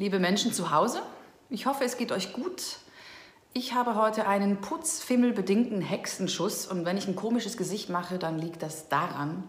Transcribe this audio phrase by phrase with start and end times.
[0.00, 1.02] Liebe Menschen zu Hause,
[1.50, 2.78] ich hoffe, es geht euch gut.
[3.52, 8.62] Ich habe heute einen putzfimmelbedingten Hexenschuss und wenn ich ein komisches Gesicht mache, dann liegt
[8.62, 9.42] das daran.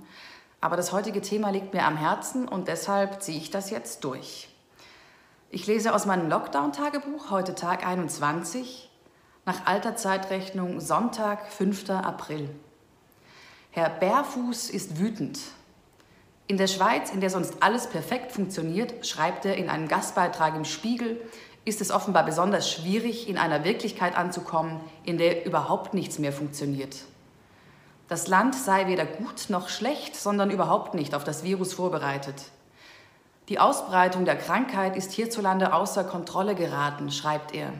[0.59, 4.49] Aber das heutige Thema liegt mir am Herzen und deshalb ziehe ich das jetzt durch.
[5.51, 8.89] Ich lese aus meinem Lockdown-Tagebuch, heute Tag 21,
[9.45, 11.91] nach alter Zeitrechnung Sonntag, 5.
[11.91, 12.49] April.
[13.69, 15.37] Herr Bärfuß ist wütend.
[16.49, 20.65] In der Schweiz, in der sonst alles perfekt funktioniert, schreibt er in einem Gastbeitrag im
[20.65, 21.21] Spiegel,
[21.63, 26.95] ist es offenbar besonders schwierig, in einer Wirklichkeit anzukommen, in der überhaupt nichts mehr funktioniert.
[28.07, 32.45] Das Land sei weder gut noch schlecht, sondern überhaupt nicht auf das Virus vorbereitet.
[33.47, 37.71] Die Ausbreitung der Krankheit ist hierzulande außer Kontrolle geraten, schreibt er.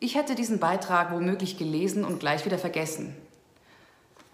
[0.00, 3.16] Ich hätte diesen Beitrag womöglich gelesen und gleich wieder vergessen.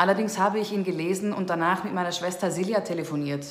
[0.02, 3.46] Allerdings habe ich ihn gelesen und danach mit meiner Schwester Silja telefoniert.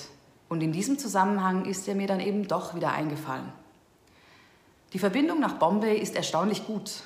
[0.49, 3.53] Und in diesem Zusammenhang ist er mir dann eben doch wieder eingefallen.
[4.91, 7.03] Die Verbindung nach Bombay ist erstaunlich gut.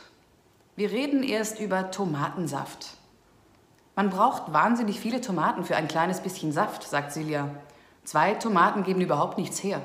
[0.76, 2.98] Wir reden erst über Tomatensaft.
[3.96, 7.52] Man braucht wahnsinnig viele Tomaten für ein kleines bisschen Saft, sagt Silja.
[8.04, 9.80] Zwei Tomaten geben überhaupt nichts her.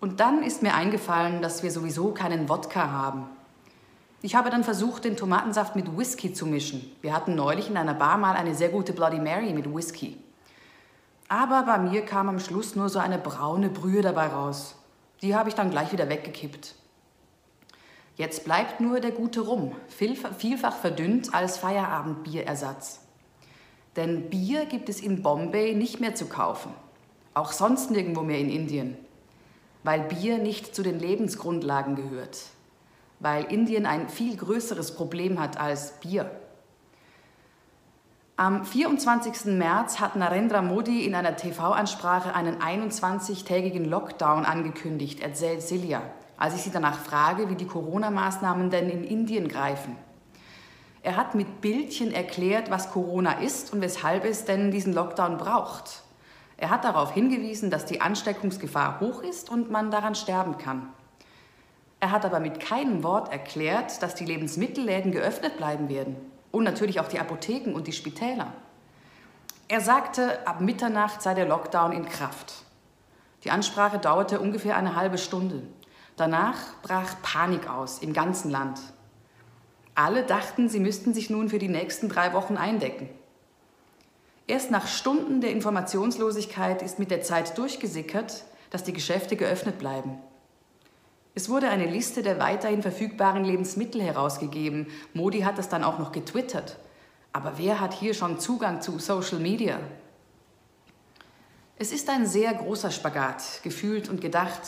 [0.00, 3.26] Und dann ist mir eingefallen, dass wir sowieso keinen Wodka haben.
[4.26, 6.90] Ich habe dann versucht, den Tomatensaft mit Whisky zu mischen.
[7.00, 10.16] Wir hatten neulich in einer Bar mal eine sehr gute Bloody Mary mit Whisky.
[11.28, 14.74] Aber bei mir kam am Schluss nur so eine braune Brühe dabei raus.
[15.22, 16.74] Die habe ich dann gleich wieder weggekippt.
[18.16, 23.02] Jetzt bleibt nur der gute Rum, vielfach verdünnt als Feierabendbierersatz.
[23.94, 26.72] Denn Bier gibt es in Bombay nicht mehr zu kaufen.
[27.32, 28.96] Auch sonst nirgendwo mehr in Indien.
[29.84, 32.55] Weil Bier nicht zu den Lebensgrundlagen gehört
[33.20, 36.30] weil Indien ein viel größeres Problem hat als Bier.
[38.38, 39.46] Am 24.
[39.46, 46.02] März hat Narendra Modi in einer TV-Ansprache einen 21-tägigen Lockdown angekündigt, erzählt Silja,
[46.36, 49.96] als ich sie danach frage, wie die Corona-Maßnahmen denn in Indien greifen.
[51.02, 56.02] Er hat mit Bildchen erklärt, was Corona ist und weshalb es denn diesen Lockdown braucht.
[56.58, 60.88] Er hat darauf hingewiesen, dass die Ansteckungsgefahr hoch ist und man daran sterben kann.
[62.00, 66.16] Er hat aber mit keinem Wort erklärt, dass die Lebensmittelläden geöffnet bleiben werden
[66.52, 68.52] und natürlich auch die Apotheken und die Spitäler.
[69.68, 72.54] Er sagte, ab Mitternacht sei der Lockdown in Kraft.
[73.44, 75.62] Die Ansprache dauerte ungefähr eine halbe Stunde.
[76.16, 78.78] Danach brach Panik aus im ganzen Land.
[79.94, 83.08] Alle dachten, sie müssten sich nun für die nächsten drei Wochen eindecken.
[84.46, 90.18] Erst nach Stunden der Informationslosigkeit ist mit der Zeit durchgesickert, dass die Geschäfte geöffnet bleiben.
[91.36, 94.86] Es wurde eine Liste der weiterhin verfügbaren Lebensmittel herausgegeben.
[95.12, 96.78] Modi hat das dann auch noch getwittert.
[97.34, 99.78] Aber wer hat hier schon Zugang zu Social Media?
[101.76, 104.62] Es ist ein sehr großer Spagat, gefühlt und gedacht,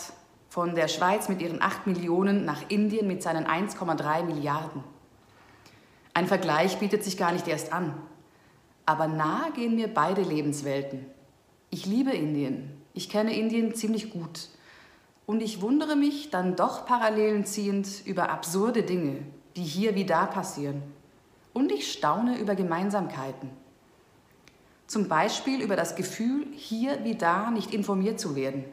[0.51, 4.85] von der Schweiz mit ihren 8 Millionen nach Indien mit seinen 1,3 Milliarden.
[6.13, 7.95] Ein Vergleich bietet sich gar nicht erst an.
[8.85, 11.07] Aber nahe gehen mir beide Lebenswelten.
[11.71, 12.83] Ich liebe Indien.
[12.93, 14.51] Ich kenne Indien ziemlich gut.
[15.29, 19.19] Und ich wundere mich dann doch Parallelen ziehend über absurde Dinge,
[19.57, 20.83] die hier wie da passieren.
[21.53, 23.51] Und ich staune über Gemeinsamkeiten.
[24.87, 28.65] Zum Beispiel über das Gefühl, hier wie da nicht informiert zu werden.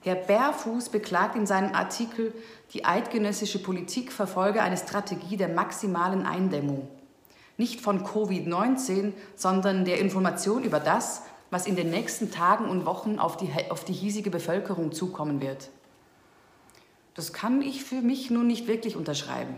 [0.00, 2.32] Herr Bärfuß beklagt in seinem Artikel,
[2.72, 6.88] die eidgenössische Politik verfolge eine Strategie der maximalen Eindämmung.
[7.58, 13.18] Nicht von Covid-19, sondern der Information über das, was in den nächsten Tagen und Wochen
[13.18, 15.70] auf die, auf die hiesige Bevölkerung zukommen wird.
[17.14, 19.56] Das kann ich für mich nun nicht wirklich unterschreiben.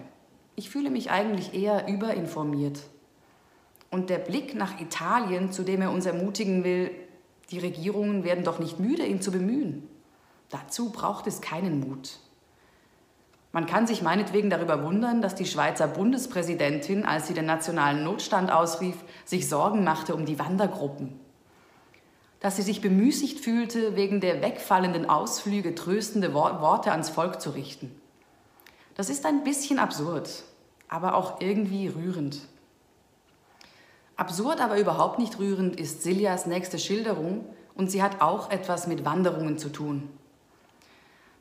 [0.56, 2.80] Ich fühle mich eigentlich eher überinformiert.
[3.90, 6.90] Und der Blick nach Italien, zu dem er uns ermutigen will,
[7.50, 9.88] die Regierungen werden doch nicht müde, ihn zu bemühen.
[10.48, 12.18] Dazu braucht es keinen Mut.
[13.52, 18.52] Man kann sich meinetwegen darüber wundern, dass die Schweizer Bundespräsidentin, als sie den nationalen Notstand
[18.52, 21.18] ausrief, sich Sorgen machte um die Wandergruppen
[22.40, 27.94] dass sie sich bemüßigt fühlte, wegen der wegfallenden Ausflüge tröstende Worte ans Volk zu richten.
[28.94, 30.42] Das ist ein bisschen absurd,
[30.88, 32.40] aber auch irgendwie rührend.
[34.16, 37.44] Absurd, aber überhaupt nicht rührend ist Siljas nächste Schilderung
[37.74, 40.10] und sie hat auch etwas mit Wanderungen zu tun.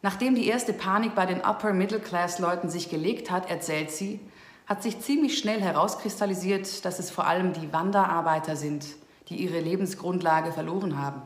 [0.02, 4.22] Nachdem die erste Panik bei den Upper Middle Class Leuten sich gelegt hat, erzählt sie,
[4.66, 8.86] hat sich ziemlich schnell herauskristallisiert, dass es vor allem die Wanderarbeiter sind,
[9.30, 11.22] die ihre Lebensgrundlage verloren haben.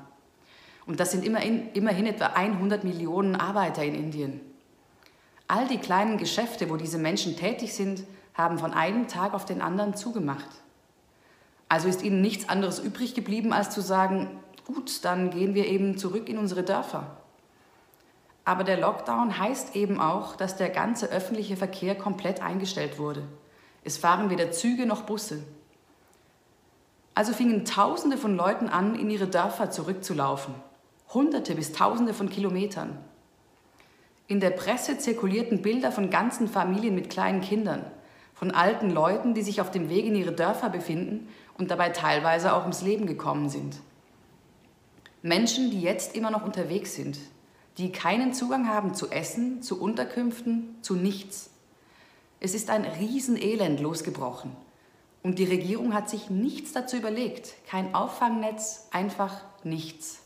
[0.85, 4.41] Und das sind immerhin, immerhin etwa 100 Millionen Arbeiter in Indien.
[5.47, 8.03] All die kleinen Geschäfte, wo diese Menschen tätig sind,
[8.33, 10.50] haben von einem Tag auf den anderen zugemacht.
[11.69, 15.97] Also ist ihnen nichts anderes übrig geblieben, als zu sagen, gut, dann gehen wir eben
[15.97, 17.17] zurück in unsere Dörfer.
[18.45, 23.23] Aber der Lockdown heißt eben auch, dass der ganze öffentliche Verkehr komplett eingestellt wurde.
[23.83, 25.44] Es fahren weder Züge noch Busse.
[27.15, 30.56] Also fingen Tausende von Leuten an, in ihre Dörfer zurückzulaufen.
[31.13, 32.98] Hunderte bis Tausende von Kilometern.
[34.27, 37.86] In der Presse zirkulierten Bilder von ganzen Familien mit kleinen Kindern,
[38.33, 41.27] von alten Leuten, die sich auf dem Weg in ihre Dörfer befinden
[41.57, 43.80] und dabei teilweise auch ums Leben gekommen sind.
[45.21, 47.19] Menschen, die jetzt immer noch unterwegs sind,
[47.77, 51.51] die keinen Zugang haben zu Essen, zu Unterkünften, zu nichts.
[52.39, 54.56] Es ist ein Riesenelend losgebrochen.
[55.23, 57.53] Und die Regierung hat sich nichts dazu überlegt.
[57.65, 60.19] Kein Auffangnetz, einfach nichts.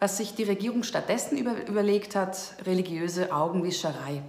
[0.00, 4.22] Was sich die Regierung stattdessen über, überlegt hat, religiöse Augenwischerei.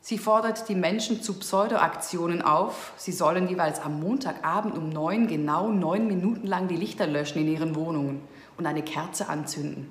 [0.00, 2.92] Sie fordert die Menschen zu Pseudoaktionen auf.
[2.96, 7.48] Sie sollen jeweils am Montagabend um neun genau neun Minuten lang die Lichter löschen in
[7.48, 8.22] ihren Wohnungen
[8.56, 9.90] und eine Kerze anzünden.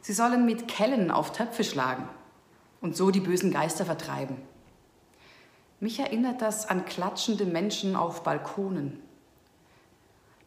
[0.00, 2.08] Sie sollen mit Kellen auf Töpfe schlagen
[2.80, 4.36] und so die bösen Geister vertreiben.
[5.80, 9.00] Mich erinnert das an klatschende Menschen auf Balkonen.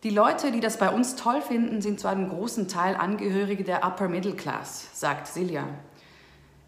[0.03, 3.85] Die Leute, die das bei uns toll finden, sind zu einem großen Teil Angehörige der
[3.85, 5.67] Upper Middle Class, sagt Silja.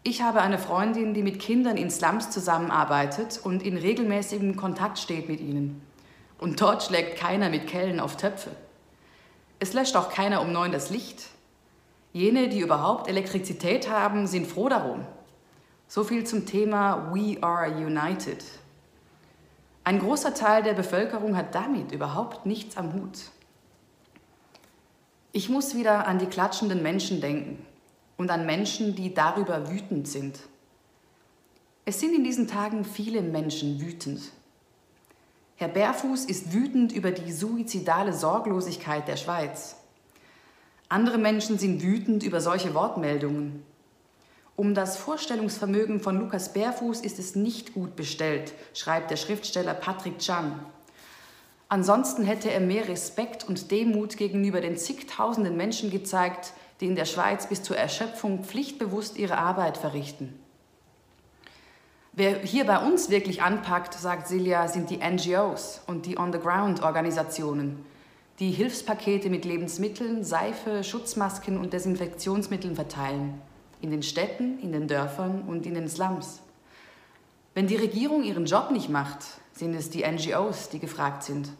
[0.02, 5.28] Ich habe eine Freundin, die mit Kindern in Slums zusammenarbeitet und in regelmäßigem Kontakt steht
[5.28, 5.82] mit ihnen.
[6.38, 8.50] Und dort schlägt keiner mit Kellen auf Töpfe.
[9.58, 11.26] Es löscht auch keiner um neun das Licht.
[12.12, 15.04] Jene, die überhaupt Elektrizität haben, sind froh darum.
[15.94, 18.42] So viel zum Thema We are united.
[19.84, 23.30] Ein großer Teil der Bevölkerung hat damit überhaupt nichts am Hut.
[25.30, 27.64] Ich muss wieder an die klatschenden Menschen denken,
[28.16, 30.40] und an Menschen, die darüber wütend sind.
[31.84, 34.32] Es sind in diesen Tagen viele Menschen wütend.
[35.54, 39.76] Herr Bärfuß ist wütend über die suizidale Sorglosigkeit der Schweiz.
[40.88, 43.62] Andere Menschen sind wütend über solche Wortmeldungen.
[44.56, 50.20] Um das Vorstellungsvermögen von Lukas Bärfuß ist es nicht gut bestellt, schreibt der Schriftsteller Patrick
[50.20, 50.64] Chan.
[51.68, 57.04] Ansonsten hätte er mehr Respekt und Demut gegenüber den zigtausenden Menschen gezeigt, die in der
[57.04, 60.38] Schweiz bis zur Erschöpfung pflichtbewusst ihre Arbeit verrichten.
[62.12, 67.84] Wer hier bei uns wirklich anpackt, sagt Silja, sind die NGOs und die On-the-Ground-Organisationen,
[68.38, 73.40] die Hilfspakete mit Lebensmitteln, Seife, Schutzmasken und Desinfektionsmitteln verteilen.
[73.84, 76.40] In den Städten, in den Dörfern und in den Slums.
[77.52, 79.18] Wenn die Regierung ihren Job nicht macht,
[79.52, 81.50] sind es die NGOs, die gefragt sind.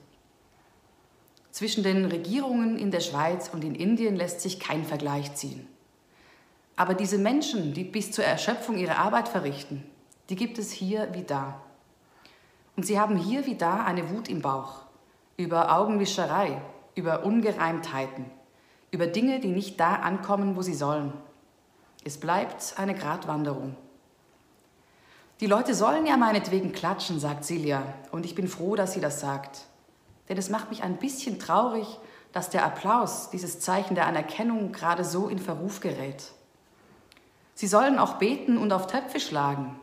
[1.50, 5.69] Zwischen den Regierungen in der Schweiz und in Indien lässt sich kein Vergleich ziehen.
[6.76, 9.85] Aber diese Menschen, die bis zur Erschöpfung ihre Arbeit verrichten,
[10.31, 11.61] die gibt es hier wie da.
[12.75, 14.87] Und sie haben hier wie da eine Wut im Bauch
[15.37, 16.62] über Augenwischerei,
[16.94, 18.25] über Ungereimtheiten,
[18.93, 21.12] über Dinge, die nicht da ankommen, wo sie sollen.
[22.06, 23.77] Es bleibt eine Gratwanderung.
[25.41, 29.21] Die Leute sollen ja meinetwegen klatschen, sagt Silja, und ich bin froh, dass sie das
[29.21, 29.62] sagt.
[30.29, 31.87] Denn es macht mich ein bisschen traurig,
[32.33, 36.33] dass der Applaus, dieses Zeichen der Anerkennung, gerade so in Verruf gerät.
[37.55, 39.79] Sie sollen auch beten und auf Töpfe schlagen,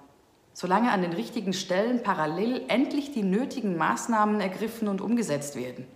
[0.54, 5.88] solange an den richtigen Stellen parallel endlich die nötigen Maßnahmen ergriffen und umgesetzt werden.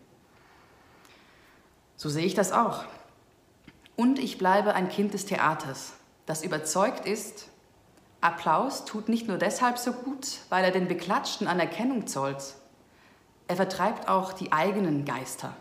[1.98, 2.83] So sehe ich das auch.
[3.95, 5.94] Und ich bleibe ein Kind des Theaters,
[6.25, 7.48] das überzeugt ist,
[8.22, 12.55] Applaus tut nicht nur deshalb so gut, weil er den Beklatschten Anerkennung zollt,
[13.48, 15.53] er vertreibt auch die eigenen Geister.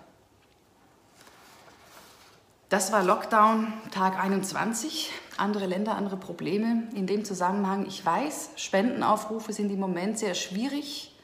[2.71, 5.11] Das war Lockdown Tag 21.
[5.37, 6.85] Andere Länder, andere Probleme.
[6.95, 11.15] In dem Zusammenhang, ich weiß, Spendenaufrufe sind im Moment sehr schwierig.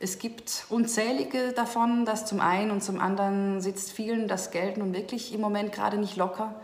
[0.00, 4.94] Es gibt unzählige davon, das zum einen und zum anderen sitzt vielen das Geld nun
[4.94, 6.54] wirklich im Moment gerade nicht locker.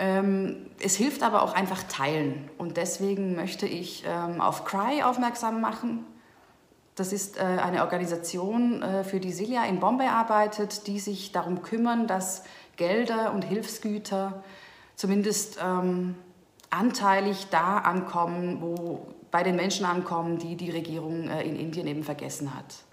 [0.00, 2.50] Ähm, es hilft aber auch einfach teilen.
[2.56, 6.06] Und deswegen möchte ich ähm, auf Cry aufmerksam machen.
[6.94, 11.60] Das ist äh, eine Organisation, äh, für die Silja in Bombay arbeitet, die sich darum
[11.62, 12.44] kümmern, dass
[12.76, 14.42] Gelder und Hilfsgüter
[14.96, 16.14] zumindest ähm,
[16.70, 22.04] anteilig da ankommen, wo bei den Menschen ankommen, die die Regierung äh, in Indien eben
[22.04, 22.84] vergessen hat.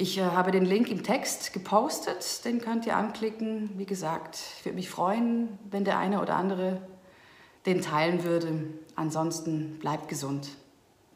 [0.00, 3.70] Ich äh, habe den Link im Text gepostet, den könnt ihr anklicken.
[3.78, 6.80] Wie gesagt, ich würde mich freuen, wenn der eine oder andere
[7.66, 8.62] den teilen würde.
[8.94, 10.50] Ansonsten bleibt gesund.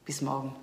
[0.05, 0.57] Bis morgen.